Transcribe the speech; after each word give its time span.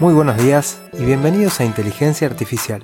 Muy 0.00 0.14
buenos 0.14 0.36
días 0.36 0.78
y 0.92 1.04
bienvenidos 1.04 1.58
a 1.58 1.64
Inteligencia 1.64 2.28
Artificial, 2.28 2.80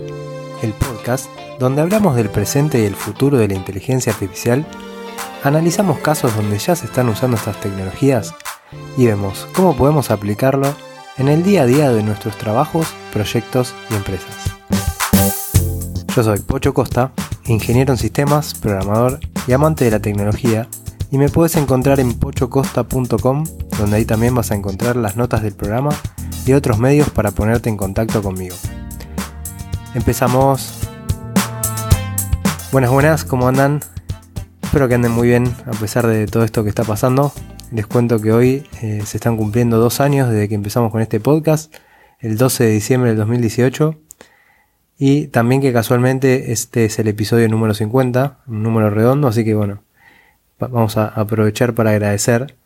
el 0.63 0.73
podcast 0.73 1.31
donde 1.61 1.81
hablamos 1.81 2.17
del 2.17 2.29
presente 2.29 2.83
y 2.83 2.87
el 2.87 2.97
futuro 2.97 3.39
de 3.39 3.47
la 3.47 3.55
inteligencia 3.55 4.13
artificial, 4.13 4.67
analizamos 5.45 6.01
casos 6.01 6.35
donde 6.35 6.59
ya 6.59 6.75
se 6.75 6.87
están 6.87 7.09
usando 7.09 7.37
estas 7.37 7.61
tecnologías 7.61 8.35
y 8.97 9.07
vemos 9.07 9.47
cómo 9.55 9.77
podemos 9.77 10.11
aplicarlo 10.11 10.75
en 11.17 11.29
el 11.29 11.45
día 11.45 11.63
a 11.63 11.67
día 11.67 11.93
de 11.93 12.03
nuestros 12.03 12.37
trabajos, 12.37 12.89
proyectos 13.13 13.77
y 13.91 13.95
empresas. 13.95 14.35
Yo 16.17 16.25
soy 16.25 16.41
Pocho 16.41 16.75
Costa, 16.75 17.13
ingeniero 17.47 17.93
en 17.93 17.99
sistemas, 17.99 18.55
programador 18.55 19.21
y 19.47 19.53
amante 19.53 19.85
de 19.85 19.93
la 19.93 20.01
tecnología, 20.01 20.67
y 21.13 21.19
me 21.19 21.29
puedes 21.29 21.55
encontrar 21.55 22.01
en 22.01 22.15
pochocosta.com, 22.15 23.45
donde 23.79 23.97
ahí 23.97 24.05
también 24.05 24.35
vas 24.35 24.51
a 24.51 24.57
encontrar 24.57 24.97
las 24.97 25.15
notas 25.15 25.43
del 25.43 25.55
programa 25.55 25.91
y 26.47 26.53
otros 26.53 26.79
medios 26.79 27.11
para 27.11 27.31
ponerte 27.31 27.69
en 27.69 27.77
contacto 27.77 28.23
conmigo. 28.23 28.57
Empezamos. 29.95 30.81
Buenas, 32.73 32.91
buenas, 32.91 33.25
¿cómo 33.25 33.49
andan? 33.49 33.81
Espero 34.63 34.89
que 34.89 34.97
anden 34.97 35.13
muy 35.13 35.29
bien 35.29 35.55
a 35.67 35.71
pesar 35.71 36.07
de 36.07 36.27
todo 36.27 36.45
esto 36.45 36.65
que 36.65 36.69
está 36.69 36.83
pasando. 36.85 37.33
Les 37.71 37.87
cuento 37.87 38.21
que 38.21 38.33
hoy 38.33 38.67
eh, 38.83 39.03
se 39.05 39.17
están 39.17 39.37
cumpliendo 39.37 39.79
dos 39.79 40.01
años 40.01 40.29
desde 40.29 40.49
que 40.49 40.55
empezamos 40.55 40.91
con 40.91 41.01
este 41.01 41.21
podcast, 41.21 41.73
el 42.19 42.37
12 42.37 42.65
de 42.65 42.71
diciembre 42.71 43.11
del 43.11 43.19
2018. 43.19 44.01
Y 44.99 45.29
también 45.29 45.61
que 45.61 45.73
casualmente 45.73 46.53
este 46.53 46.85
es 46.85 46.99
el 46.99 47.09
episodio 47.09 47.49
número 47.49 47.75
50, 47.75 48.39
un 48.47 48.63
número 48.63 48.91
redondo, 48.91 49.29
así 49.29 49.45
que 49.45 49.55
bueno, 49.55 49.83
vamos 50.59 50.97
a 50.97 51.07
aprovechar 51.07 51.75
para 51.75 51.91
agradecer 51.91 52.57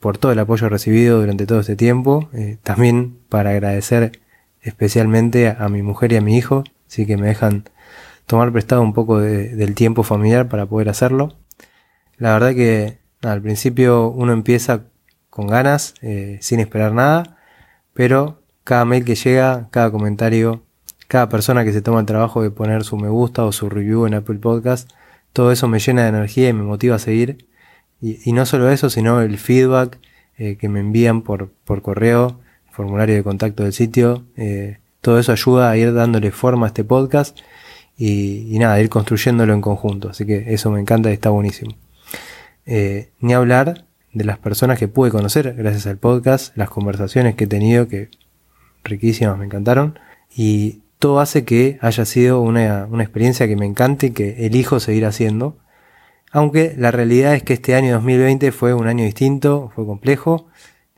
por 0.00 0.18
todo 0.18 0.32
el 0.32 0.38
apoyo 0.38 0.68
recibido 0.68 1.20
durante 1.20 1.46
todo 1.46 1.60
este 1.60 1.76
tiempo. 1.76 2.28
Eh, 2.32 2.58
también 2.62 3.18
para 3.28 3.50
agradecer 3.50 4.20
especialmente 4.60 5.48
a, 5.48 5.68
mi 5.68 5.82
mujer 5.82 6.12
y 6.12 6.16
a 6.16 6.20
mi 6.20 6.36
hijo, 6.36 6.64
así 6.88 7.06
que 7.06 7.16
me 7.16 7.28
dejan 7.28 7.68
tomar 8.26 8.52
prestado 8.52 8.82
un 8.82 8.92
poco 8.92 9.20
del 9.20 9.74
tiempo 9.74 10.02
familiar 10.02 10.48
para 10.48 10.66
poder 10.66 10.88
hacerlo. 10.88 11.36
La 12.16 12.32
verdad 12.32 12.54
que 12.54 12.98
al 13.22 13.40
principio 13.42 14.08
uno 14.08 14.32
empieza 14.32 14.84
con 15.30 15.46
ganas, 15.46 15.94
eh, 16.02 16.38
sin 16.40 16.58
esperar 16.60 16.92
nada, 16.92 17.38
pero 17.94 18.42
cada 18.64 18.84
mail 18.84 19.04
que 19.04 19.14
llega, 19.14 19.68
cada 19.70 19.92
comentario, 19.92 20.64
cada 21.06 21.28
persona 21.28 21.64
que 21.64 21.72
se 21.72 21.82
toma 21.82 22.00
el 22.00 22.06
trabajo 22.06 22.42
de 22.42 22.50
poner 22.50 22.82
su 22.82 22.96
me 22.96 23.08
gusta 23.08 23.44
o 23.44 23.52
su 23.52 23.68
review 23.68 24.06
en 24.06 24.14
Apple 24.14 24.38
Podcast, 24.38 24.90
todo 25.32 25.52
eso 25.52 25.68
me 25.68 25.78
llena 25.78 26.02
de 26.02 26.08
energía 26.08 26.48
y 26.48 26.52
me 26.52 26.62
motiva 26.62 26.96
a 26.96 26.98
seguir. 26.98 27.46
Y, 28.00 28.32
no 28.32 28.44
solo 28.46 28.70
eso, 28.70 28.90
sino 28.90 29.20
el 29.20 29.38
feedback 29.38 29.98
eh, 30.36 30.56
que 30.56 30.68
me 30.68 30.80
envían 30.80 31.22
por, 31.22 31.50
por 31.64 31.82
correo, 31.82 32.38
formulario 32.70 33.14
de 33.14 33.22
contacto 33.22 33.62
del 33.62 33.72
sitio. 33.72 34.24
Eh, 34.36 34.78
todo 35.00 35.18
eso 35.18 35.32
ayuda 35.32 35.70
a 35.70 35.76
ir 35.76 35.94
dándole 35.94 36.30
forma 36.30 36.66
a 36.66 36.68
este 36.68 36.84
podcast 36.84 37.38
y, 37.96 38.54
y, 38.54 38.58
nada, 38.58 38.80
ir 38.80 38.90
construyéndolo 38.90 39.54
en 39.54 39.60
conjunto. 39.62 40.10
Así 40.10 40.26
que 40.26 40.52
eso 40.52 40.70
me 40.70 40.80
encanta 40.80 41.10
y 41.10 41.14
está 41.14 41.30
buenísimo. 41.30 41.74
Eh, 42.66 43.10
ni 43.20 43.32
hablar 43.32 43.86
de 44.12 44.24
las 44.24 44.38
personas 44.38 44.78
que 44.78 44.88
pude 44.88 45.10
conocer 45.10 45.54
gracias 45.54 45.86
al 45.86 45.98
podcast, 45.98 46.56
las 46.56 46.68
conversaciones 46.68 47.34
que 47.34 47.44
he 47.44 47.46
tenido 47.46 47.88
que 47.88 48.10
riquísimas, 48.84 49.38
me 49.38 49.46
encantaron. 49.46 49.98
Y 50.34 50.80
todo 50.98 51.20
hace 51.20 51.44
que 51.44 51.78
haya 51.80 52.04
sido 52.04 52.40
una, 52.40 52.86
una 52.90 53.02
experiencia 53.02 53.46
que 53.46 53.56
me 53.56 53.66
encante 53.66 54.08
y 54.08 54.10
que 54.10 54.46
elijo 54.46 54.80
seguir 54.80 55.06
haciendo 55.06 55.56
aunque 56.36 56.74
la 56.76 56.90
realidad 56.90 57.34
es 57.34 57.42
que 57.42 57.54
este 57.54 57.74
año 57.74 57.94
2020 57.94 58.52
fue 58.52 58.74
un 58.74 58.88
año 58.88 59.04
distinto, 59.04 59.72
fue 59.74 59.86
complejo, 59.86 60.48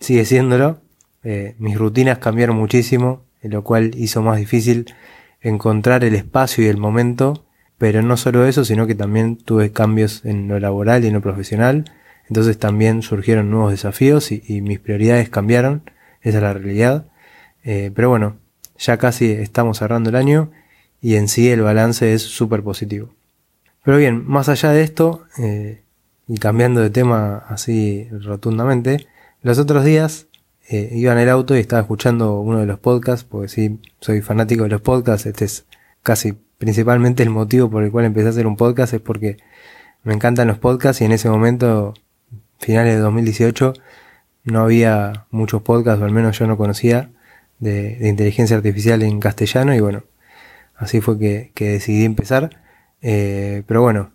sigue 0.00 0.24
siéndolo. 0.24 0.80
Eh, 1.22 1.54
mis 1.60 1.78
rutinas 1.78 2.18
cambiaron 2.18 2.56
muchísimo, 2.56 3.22
lo 3.42 3.62
cual 3.62 3.92
hizo 3.94 4.20
más 4.20 4.38
difícil 4.38 4.92
encontrar 5.40 6.02
el 6.02 6.16
espacio 6.16 6.64
y 6.64 6.66
el 6.66 6.76
momento. 6.76 7.46
Pero 7.78 8.02
no 8.02 8.16
solo 8.16 8.46
eso, 8.46 8.64
sino 8.64 8.88
que 8.88 8.96
también 8.96 9.36
tuve 9.36 9.70
cambios 9.70 10.24
en 10.24 10.48
lo 10.48 10.58
laboral 10.58 11.04
y 11.04 11.06
en 11.06 11.14
lo 11.14 11.20
profesional. 11.20 11.84
Entonces 12.26 12.58
también 12.58 13.02
surgieron 13.02 13.48
nuevos 13.48 13.70
desafíos 13.70 14.32
y, 14.32 14.60
mis 14.60 14.80
prioridades 14.80 15.30
cambiaron. 15.30 15.88
Esa 16.20 16.38
es 16.38 16.42
la 16.42 16.52
realidad. 16.52 17.06
Eh, 17.62 17.92
pero 17.94 18.08
bueno, 18.08 18.38
ya 18.76 18.96
casi 18.96 19.30
estamos 19.30 19.78
cerrando 19.78 20.10
el 20.10 20.16
año 20.16 20.50
y 21.00 21.14
en 21.14 21.28
sí 21.28 21.48
el 21.48 21.62
balance 21.62 22.12
es 22.12 22.22
súper 22.22 22.64
positivo. 22.64 23.17
Pero 23.84 23.96
bien, 23.96 24.26
más 24.26 24.48
allá 24.48 24.70
de 24.72 24.82
esto, 24.82 25.24
eh, 25.38 25.82
y 26.26 26.38
cambiando 26.38 26.80
de 26.80 26.90
tema 26.90 27.38
así 27.48 28.08
rotundamente, 28.10 29.06
los 29.42 29.58
otros 29.58 29.84
días 29.84 30.26
eh, 30.68 30.90
iba 30.92 31.12
en 31.12 31.18
el 31.18 31.30
auto 31.30 31.56
y 31.56 31.60
estaba 31.60 31.80
escuchando 31.80 32.40
uno 32.40 32.58
de 32.58 32.66
los 32.66 32.78
podcasts, 32.78 33.24
porque 33.24 33.48
sí, 33.48 33.80
soy 34.00 34.20
fanático 34.20 34.64
de 34.64 34.68
los 34.70 34.82
podcasts, 34.82 35.26
este 35.26 35.46
es 35.46 35.64
casi 36.02 36.34
principalmente 36.58 37.22
el 37.22 37.30
motivo 37.30 37.70
por 37.70 37.82
el 37.84 37.90
cual 37.90 38.04
empecé 38.04 38.26
a 38.26 38.30
hacer 38.30 38.46
un 38.46 38.56
podcast, 38.56 38.92
es 38.92 39.00
porque 39.00 39.38
me 40.02 40.12
encantan 40.14 40.48
los 40.48 40.58
podcasts 40.58 41.00
y 41.00 41.04
en 41.04 41.12
ese 41.12 41.30
momento, 41.30 41.94
finales 42.58 42.96
de 42.96 43.00
2018, 43.00 43.72
no 44.44 44.60
había 44.60 45.26
muchos 45.30 45.62
podcasts, 45.62 46.02
o 46.02 46.04
al 46.04 46.12
menos 46.12 46.38
yo 46.38 46.46
no 46.46 46.56
conocía, 46.56 47.10
de, 47.58 47.98
inteligencia 48.02 48.56
artificial 48.56 49.02
en 49.02 49.20
castellano 49.20 49.74
y 49.74 49.80
bueno, 49.80 50.04
así 50.76 51.00
fue 51.00 51.18
que 51.18 51.52
decidí 51.56 52.04
empezar. 52.04 52.67
Eh, 53.00 53.62
pero 53.66 53.82
bueno, 53.82 54.12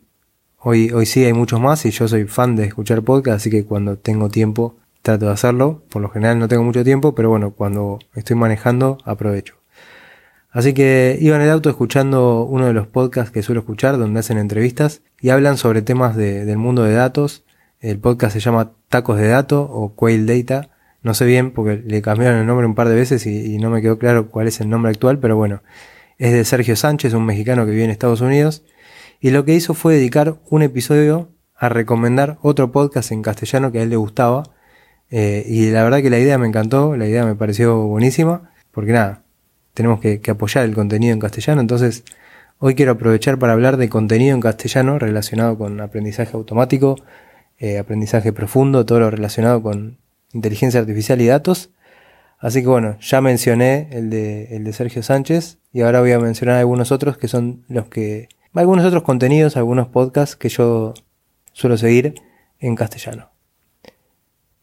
hoy, 0.59 0.91
hoy 0.91 1.05
sí 1.05 1.23
hay 1.23 1.33
muchos 1.33 1.59
más 1.59 1.85
y 1.85 1.91
yo 1.91 2.07
soy 2.07 2.25
fan 2.25 2.55
de 2.55 2.65
escuchar 2.65 3.01
podcast, 3.01 3.37
así 3.37 3.49
que 3.49 3.65
cuando 3.65 3.97
tengo 3.97 4.29
tiempo 4.29 4.77
trato 5.03 5.27
de 5.27 5.31
hacerlo. 5.33 5.83
Por 5.89 6.01
lo 6.01 6.09
general 6.09 6.39
no 6.39 6.47
tengo 6.47 6.63
mucho 6.63 6.83
tiempo, 6.83 7.13
pero 7.13 7.29
bueno, 7.29 7.51
cuando 7.51 7.99
estoy 8.15 8.35
manejando 8.35 8.97
aprovecho. 9.05 9.55
Así 10.49 10.73
que 10.73 11.17
iba 11.19 11.35
en 11.35 11.43
el 11.43 11.49
auto 11.49 11.69
escuchando 11.69 12.43
uno 12.43 12.65
de 12.67 12.73
los 12.73 12.87
podcasts 12.87 13.31
que 13.31 13.43
suelo 13.43 13.61
escuchar, 13.61 13.97
donde 13.97 14.19
hacen 14.19 14.37
entrevistas 14.37 15.01
y 15.19 15.29
hablan 15.29 15.57
sobre 15.57 15.81
temas 15.81 16.15
del 16.15 16.57
mundo 16.57 16.83
de 16.83 16.93
datos. 16.93 17.43
El 17.79 17.99
podcast 17.99 18.33
se 18.33 18.39
llama 18.39 18.71
Tacos 18.89 19.17
de 19.17 19.27
Datos 19.27 19.67
o 19.69 19.93
Quail 19.95 20.25
Data. 20.25 20.69
No 21.01 21.13
sé 21.13 21.25
bien 21.25 21.51
porque 21.51 21.83
le 21.85 22.01
cambiaron 22.01 22.39
el 22.39 22.45
nombre 22.45 22.65
un 22.65 22.75
par 22.75 22.87
de 22.87 22.95
veces 22.95 23.25
y, 23.25 23.55
y 23.55 23.57
no 23.57 23.69
me 23.69 23.81
quedó 23.81 23.97
claro 23.97 24.29
cuál 24.29 24.47
es 24.47 24.61
el 24.61 24.69
nombre 24.69 24.91
actual, 24.91 25.19
pero 25.19 25.35
bueno, 25.35 25.63
es 26.17 26.31
de 26.31 26.45
Sergio 26.45 26.75
Sánchez, 26.75 27.13
un 27.13 27.25
mexicano 27.25 27.65
que 27.65 27.71
vive 27.71 27.83
en 27.83 27.89
Estados 27.89 28.21
Unidos 28.21 28.63
y 29.23 29.31
lo 29.31 29.45
que 29.45 29.53
hizo 29.53 29.73
fue 29.73 29.93
dedicar 29.93 30.35
un 30.49 30.63
episodio 30.63 31.29
a 31.55 31.69
recomendar 31.69 32.37
otro 32.41 32.73
podcast 32.73 33.13
en 33.13 33.21
castellano 33.21 33.71
que 33.71 33.79
a 33.79 33.83
él 33.83 33.89
le 33.89 33.95
gustaba. 33.95 34.43
Eh, 35.11 35.45
y 35.47 35.71
la 35.71 35.81
verdad 35.81 36.01
que 36.01 36.09
la 36.09 36.19
idea 36.19 36.37
me 36.37 36.45
encantó, 36.45 36.97
la 36.97 37.07
idea 37.07 37.25
me 37.25 37.33
pareció 37.33 37.83
buenísima, 37.83 38.51
porque 38.71 38.91
nada, 38.91 39.23
tenemos 39.73 40.01
que, 40.01 40.19
apoyar 40.29 40.65
el 40.65 40.75
contenido 40.75 41.13
en 41.13 41.21
castellano. 41.21 41.61
Entonces, 41.61 42.03
hoy 42.59 42.75
quiero 42.75 42.91
aprovechar 42.91 43.39
para 43.39 43.53
hablar 43.53 43.77
de 43.77 43.87
contenido 43.87 44.35
en 44.35 44.41
castellano 44.41 44.99
relacionado 44.99 45.57
con 45.57 45.79
aprendizaje 45.79 46.35
automático, 46.35 46.97
eh, 47.59 47.77
aprendizaje 47.77 48.33
profundo, 48.33 48.85
todo 48.85 48.99
lo 48.99 49.09
relacionado 49.09 49.63
con 49.63 49.99
inteligencia 50.33 50.81
artificial 50.81 51.21
y 51.21 51.27
datos. 51.27 51.69
Así 52.39 52.59
que 52.59 52.67
bueno, 52.67 52.97
ya 52.99 53.21
mencioné 53.21 53.87
el 53.91 54.09
de, 54.09 54.53
el 54.53 54.65
de 54.65 54.73
Sergio 54.73 55.01
Sánchez 55.01 55.59
y 55.71 55.79
ahora 55.79 56.01
voy 56.01 56.11
a 56.11 56.19
mencionar 56.19 56.57
algunos 56.57 56.91
otros 56.91 57.17
que 57.17 57.29
son 57.29 57.63
los 57.69 57.87
que 57.87 58.27
algunos 58.61 58.85
otros 58.85 59.03
contenidos, 59.03 59.57
algunos 59.57 59.87
podcasts 59.87 60.35
que 60.35 60.49
yo 60.49 60.93
suelo 61.53 61.77
seguir 61.77 62.15
en 62.59 62.75
castellano. 62.75 63.31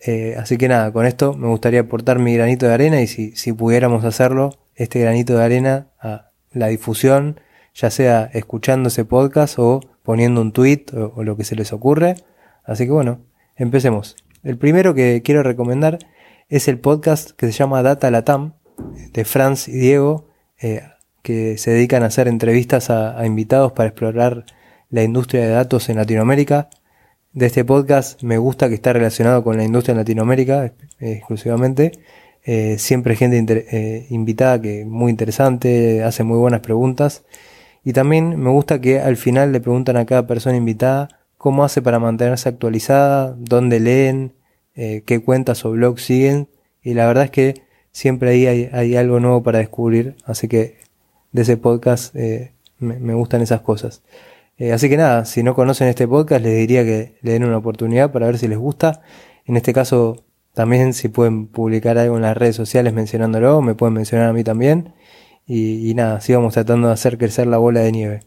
Eh, 0.00 0.34
así 0.38 0.56
que 0.56 0.68
nada, 0.68 0.92
con 0.92 1.04
esto 1.04 1.34
me 1.34 1.48
gustaría 1.48 1.80
aportar 1.80 2.18
mi 2.18 2.34
granito 2.34 2.66
de 2.66 2.72
arena 2.72 3.02
y 3.02 3.06
si, 3.06 3.32
si 3.36 3.52
pudiéramos 3.52 4.04
hacerlo, 4.04 4.50
este 4.74 5.00
granito 5.00 5.36
de 5.36 5.44
arena 5.44 5.88
a 6.00 6.30
la 6.52 6.68
difusión, 6.68 7.40
ya 7.74 7.90
sea 7.90 8.30
escuchando 8.32 8.88
ese 8.88 9.04
podcast 9.04 9.58
o 9.58 9.80
poniendo 10.02 10.40
un 10.40 10.52
tweet 10.52 10.86
o, 10.94 11.22
lo 11.22 11.36
que 11.36 11.44
se 11.44 11.54
les 11.54 11.72
ocurre. 11.72 12.14
Así 12.64 12.86
que 12.86 12.92
bueno, 12.92 13.20
empecemos. 13.56 14.16
El 14.42 14.56
primero 14.56 14.94
que 14.94 15.22
quiero 15.22 15.42
recomendar 15.42 15.98
es 16.48 16.66
el 16.66 16.78
podcast 16.78 17.32
que 17.32 17.46
se 17.46 17.52
llama 17.52 17.82
Data 17.82 18.10
Latam 18.10 18.54
de 19.12 19.24
Franz 19.24 19.68
y 19.68 19.72
Diego. 19.72 20.28
Eh, 20.60 20.82
que 21.22 21.58
se 21.58 21.70
dedican 21.72 22.02
a 22.02 22.06
hacer 22.06 22.28
entrevistas 22.28 22.90
a, 22.90 23.24
invitados 23.26 23.72
para 23.72 23.88
explorar 23.88 24.44
la 24.90 25.02
industria 25.02 25.42
de 25.42 25.50
datos 25.50 25.88
en 25.88 25.96
Latinoamérica. 25.96 26.68
De 27.32 27.46
este 27.46 27.64
podcast 27.64 28.22
me 28.22 28.38
gusta 28.38 28.68
que 28.68 28.74
está 28.74 28.92
relacionado 28.92 29.44
con 29.44 29.56
la 29.56 29.64
industria 29.64 29.92
en 29.92 29.98
Latinoamérica 29.98 30.64
eh, 30.66 30.72
exclusivamente. 30.98 31.92
Eh, 32.44 32.76
siempre 32.78 33.16
gente 33.16 33.66
eh, 33.70 34.06
invitada 34.10 34.60
que 34.60 34.84
muy 34.84 35.10
interesante, 35.10 36.02
hace 36.02 36.24
muy 36.24 36.38
buenas 36.38 36.60
preguntas. 36.60 37.24
Y 37.84 37.92
también 37.92 38.38
me 38.38 38.50
gusta 38.50 38.80
que 38.80 39.00
al 39.00 39.16
final 39.16 39.52
le 39.52 39.60
preguntan 39.60 39.96
a 39.96 40.06
cada 40.06 40.26
persona 40.26 40.56
invitada 40.56 41.08
cómo 41.38 41.64
hace 41.64 41.80
para 41.82 41.98
mantenerse 41.98 42.48
actualizada, 42.48 43.34
dónde 43.38 43.80
leen, 43.80 44.34
qué 44.74 45.22
cuentas 45.24 45.64
o 45.64 45.70
blogs 45.72 46.02
siguen. 46.02 46.48
Y 46.82 46.94
la 46.94 47.06
verdad 47.06 47.24
es 47.24 47.30
que 47.30 47.62
siempre 47.90 48.30
ahí 48.30 48.68
hay 48.72 48.96
algo 48.96 49.20
nuevo 49.20 49.42
para 49.42 49.58
descubrir. 49.58 50.16
Así 50.26 50.48
que 50.48 50.76
de 51.32 51.42
ese 51.42 51.56
podcast 51.56 52.14
eh, 52.16 52.52
me, 52.78 53.14
gustan 53.14 53.42
esas 53.42 53.60
cosas. 53.60 54.02
Eh, 54.58 54.72
así 54.72 54.88
que 54.88 54.96
nada, 54.96 55.24
si 55.24 55.42
no 55.42 55.54
conocen 55.54 55.88
este 55.88 56.06
podcast, 56.06 56.42
les 56.44 56.56
diría 56.56 56.84
que 56.84 57.16
le 57.22 57.32
den 57.32 57.44
una 57.44 57.58
oportunidad 57.58 58.12
para 58.12 58.26
ver 58.26 58.38
si 58.38 58.48
les 58.48 58.58
gusta. 58.58 59.02
En 59.46 59.56
este 59.56 59.72
caso, 59.72 60.24
también 60.54 60.92
si 60.94 61.08
pueden 61.08 61.46
publicar 61.46 61.96
algo 61.98 62.16
en 62.16 62.22
las 62.22 62.36
redes 62.36 62.56
sociales 62.56 62.92
mencionándolo, 62.92 63.62
me 63.62 63.74
pueden 63.74 63.94
mencionar 63.94 64.28
a 64.28 64.32
mí 64.32 64.44
también. 64.44 64.94
Y, 65.46 65.94
nada, 65.94 66.20
sigamos 66.20 66.54
tratando 66.54 66.88
de 66.88 66.94
hacer 66.94 67.18
crecer 67.18 67.48
la 67.48 67.58
bola 67.58 67.80
de 67.80 67.90
nieve. 67.90 68.20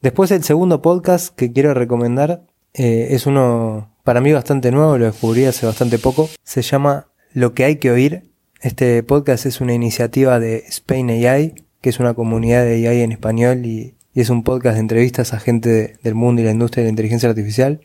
Después 0.00 0.30
el 0.30 0.44
segundo 0.44 0.80
podcast 0.80 1.34
que 1.34 1.52
quiero 1.52 1.74
recomendar 1.74 2.42
eh, 2.72 3.08
es 3.10 3.26
uno 3.26 3.92
para 4.04 4.20
mí 4.20 4.32
bastante 4.32 4.70
nuevo, 4.70 4.96
lo 4.96 5.06
descubrí 5.06 5.44
hace 5.44 5.66
bastante 5.66 5.98
poco. 5.98 6.30
Se 6.44 6.62
llama 6.62 7.08
Lo 7.32 7.52
que 7.52 7.64
hay 7.64 7.76
que 7.76 7.90
oír. 7.90 8.30
Este 8.60 9.02
podcast 9.02 9.46
es 9.46 9.60
una 9.60 9.74
iniciativa 9.74 10.38
de 10.38 10.58
Spain 10.68 11.10
AI, 11.10 11.54
que 11.80 11.90
es 11.90 12.00
una 12.00 12.14
comunidad 12.14 12.64
de 12.64 12.86
AI 12.88 13.02
en 13.02 13.12
español 13.12 13.66
y, 13.66 13.94
es 14.12 14.28
un 14.28 14.42
podcast 14.42 14.74
de 14.74 14.80
entrevistas 14.80 15.32
a 15.32 15.40
gente 15.40 15.96
del 16.02 16.14
mundo 16.14 16.42
y 16.42 16.44
la 16.44 16.50
industria 16.50 16.82
de 16.82 16.88
la 16.88 16.90
inteligencia 16.90 17.28
artificial. 17.28 17.80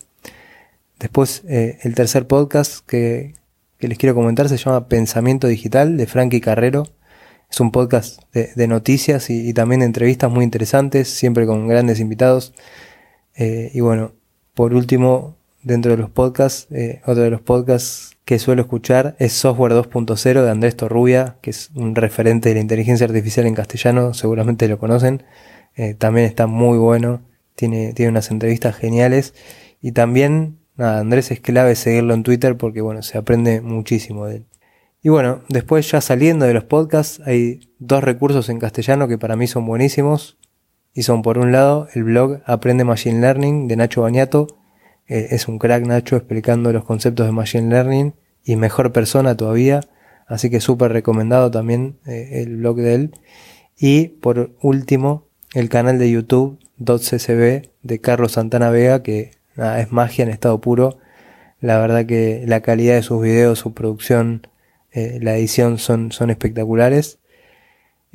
Después, 0.99 1.43
eh, 1.47 1.77
el 1.83 1.93
tercer 1.95 2.27
podcast 2.27 2.83
que, 2.85 3.35
les 3.79 3.97
quiero 3.97 4.15
comentar 4.15 4.49
se 4.49 4.57
llama 4.57 4.87
Pensamiento 4.87 5.47
Digital 5.47 5.97
de 5.97 6.07
Frankie 6.07 6.41
Carrero. 6.41 6.87
Es 7.49 7.59
un 7.59 7.71
podcast 7.71 8.21
de, 8.33 8.67
noticias 8.67 9.29
y, 9.29 9.53
también 9.53 9.81
de 9.81 9.85
entrevistas 9.85 10.31
muy 10.31 10.43
interesantes, 10.43 11.07
siempre 11.09 11.45
con 11.45 11.67
grandes 11.67 11.99
invitados. 11.99 12.53
Eh, 13.35 13.71
y 13.73 13.79
bueno, 13.81 14.13
por 14.55 14.73
último, 14.73 15.34
dentro 15.65 15.91
de 15.91 15.97
los 15.97 16.09
podcasts, 16.09 16.71
eh, 16.71 17.01
otro 17.05 17.23
de 17.23 17.29
los 17.29 17.41
podcasts 17.41 18.15
que 18.23 18.39
suelo 18.39 18.61
escuchar 18.61 19.17
es 19.19 19.33
Software 19.33 19.73
2.0 19.73 20.43
de 20.43 20.49
Andrés 20.49 20.77
Torrubia, 20.77 21.35
que 21.41 21.49
es 21.49 21.71
un 21.75 21.93
referente 21.93 22.47
de 22.47 22.55
la 22.55 22.61
inteligencia 22.61 23.05
artificial 23.05 23.45
en 23.45 23.53
castellano, 23.53 24.13
seguramente 24.13 24.67
lo 24.69 24.79
conocen. 24.79 25.23
también 25.97 26.25
está 26.25 26.47
muy 26.47 26.77
bueno, 26.77 27.21
tiene, 27.55 27.93
tiene 27.93 28.11
unas 28.11 28.31
entrevistas 28.31 28.75
geniales 28.77 29.33
y 29.81 29.91
también 29.91 30.59
nada, 30.77 30.99
Andrés 30.99 31.31
es 31.31 31.39
clave 31.41 31.75
seguirlo 31.75 32.13
en 32.13 32.23
Twitter 32.23 32.57
porque 32.57 32.81
bueno, 32.81 33.03
se 33.03 33.17
aprende 33.17 33.61
muchísimo 33.61 34.25
de 34.25 34.37
él. 34.37 34.45
Y 35.05 35.09
bueno, 35.09 35.41
después 35.49 35.89
ya 35.91 36.01
saliendo 36.01 36.47
de 36.47 36.53
los 36.55 36.63
podcasts, 36.63 37.21
hay 37.27 37.69
dos 37.77 38.03
recursos 38.03 38.49
en 38.49 38.57
castellano 38.57 39.07
que 39.07 39.19
para 39.19 39.35
mí 39.35 39.45
son 39.45 39.65
buenísimos. 39.67 40.39
Y 40.95 41.03
son 41.03 41.21
por 41.21 41.37
un 41.37 41.51
lado 41.51 41.87
el 41.93 42.05
blog 42.05 42.39
Aprende 42.45 42.85
Machine 42.85 43.19
Learning 43.19 43.67
de 43.67 43.75
Nacho 43.75 44.01
Bañato. 44.01 44.47
Eh, 45.07 45.27
es 45.31 45.47
un 45.47 45.59
crack 45.59 45.85
Nacho 45.85 46.15
explicando 46.15 46.71
los 46.73 46.83
conceptos 46.83 47.25
de 47.25 47.31
Machine 47.31 47.69
Learning 47.69 48.15
y 48.43 48.55
mejor 48.55 48.91
persona 48.91 49.35
todavía. 49.37 49.81
Así 50.27 50.49
que 50.49 50.59
súper 50.59 50.91
recomendado 50.91 51.51
también 51.51 51.97
eh, 52.05 52.41
el 52.43 52.57
blog 52.57 52.77
de 52.77 52.95
él. 52.95 53.11
Y 53.77 54.07
por 54.07 54.55
último, 54.61 55.27
el 55.53 55.69
canal 55.69 55.99
de 55.99 56.11
YouTube 56.11 56.59
.ccb 56.77 57.69
de 57.83 58.01
Carlos 58.01 58.33
Santana 58.33 58.69
Vega 58.69 59.01
que 59.01 59.31
es 59.55 59.91
magia 59.91 60.23
en 60.23 60.29
estado 60.29 60.59
puro. 60.59 60.97
La 61.61 61.79
verdad 61.79 62.05
que 62.05 62.43
la 62.45 62.61
calidad 62.61 62.95
de 62.95 63.01
sus 63.01 63.21
videos, 63.21 63.59
su 63.59 63.73
producción, 63.73 64.47
eh, 64.91 65.19
la 65.21 65.37
edición 65.37 65.77
son, 65.77 66.11
son 66.11 66.29
espectaculares. 66.29 67.19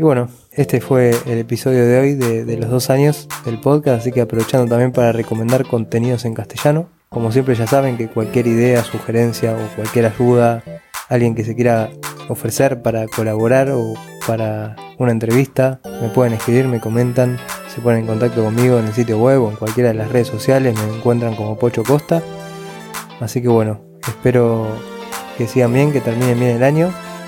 Y 0.00 0.02
bueno, 0.02 0.30
este 0.52 0.80
fue 0.80 1.14
el 1.26 1.36
episodio 1.36 1.84
de 1.86 2.00
hoy 2.00 2.14
de, 2.14 2.56
los 2.56 2.70
dos 2.70 2.88
años 2.88 3.28
del 3.44 3.60
podcast, 3.60 4.00
así 4.00 4.12
que 4.12 4.22
aprovechando 4.22 4.66
también 4.66 4.92
para 4.92 5.12
recomendar 5.12 5.66
contenidos 5.66 6.24
en 6.24 6.32
castellano. 6.32 6.88
Como 7.10 7.30
siempre 7.32 7.54
ya 7.54 7.66
saben 7.66 7.98
que 7.98 8.08
cualquier 8.08 8.46
idea, 8.46 8.82
sugerencia 8.82 9.52
o 9.52 9.76
cualquier 9.76 10.06
ayuda, 10.06 10.62
alguien 11.10 11.34
que 11.34 11.44
se 11.44 11.54
quiera 11.54 11.90
ofrecer 12.30 12.80
para 12.80 13.06
colaborar 13.08 13.72
o 13.72 13.92
para 14.26 14.74
una 14.96 15.12
entrevista, 15.12 15.82
me 16.00 16.08
pueden 16.08 16.32
escribir, 16.32 16.66
me 16.66 16.80
comentan 16.80 17.36
se 17.68 17.82
ponen 17.82 18.00
en 18.00 18.06
contacto 18.06 18.42
conmigo 18.42 18.78
en 18.78 18.86
el 18.86 18.94
sitio 18.94 19.18
web 19.18 19.42
o 19.42 19.50
en 19.50 19.56
cualquiera 19.56 19.90
de 19.90 19.96
las 19.96 20.10
redes 20.10 20.28
sociales, 20.28 20.74
me 20.78 20.96
encuentran 20.96 21.36
como 21.36 21.58
Pocho 21.58 21.82
Costa. 21.82 22.22
Así 23.20 23.42
que 23.42 23.48
bueno, 23.48 23.82
espero 24.08 24.66
que 25.36 25.46
sigan 25.46 25.74
bien, 25.74 25.92
que 25.92 26.00
terminen 26.00 26.40
bien 26.40 26.56
el 26.56 26.62
año 26.62 26.90